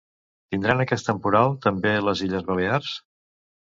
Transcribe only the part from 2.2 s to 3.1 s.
Illes Balears?